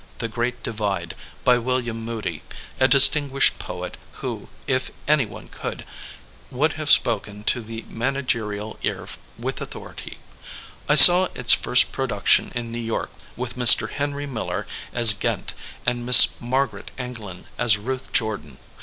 The 0.17 0.27
Great 0.27 0.63
Divide, 0.63 1.15
by 1.43 1.59
William 1.59 2.03
Moody, 2.03 2.41
a 2.79 2.87
dis 2.87 3.07
tinguished 3.07 3.59
poet 3.59 3.97
who, 4.13 4.49
if 4.65 4.89
anyone 5.07 5.47
could, 5.47 5.85
would 6.49 6.73
have 6.73 6.89
spoken 6.89 7.43
to 7.43 7.61
the 7.61 7.85
managerial 7.87 8.79
ear 8.81 9.07
with 9.37 9.61
authority. 9.61 10.17
I 10.89 10.95
saw 10.95 11.27
CHARACTERIZATION 11.27 11.61
vs. 11.61 11.87
SITUATION 11.87 12.45
87 12.49 12.49
its 12.49 12.49
first 12.49 12.49
production 12.49 12.51
in 12.55 12.71
New 12.71 12.79
York 12.83 13.11
with 13.35 13.55
Mr. 13.55 13.91
Henry 13.91 14.25
Miller 14.25 14.65
as 14.91 15.13
Ghent 15.13 15.53
and 15.85 16.03
Miss 16.03 16.29
Margaret 16.39 16.89
Anglin 16.97 17.45
as 17.59 17.77
Ruth 17.77 18.11
Jordan. 18.11 18.57